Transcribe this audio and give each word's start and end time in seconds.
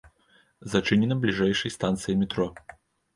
Зачынена 0.75 1.17
бліжэйшай 1.25 1.73
станцыя 1.75 2.15
метро. 2.23 2.47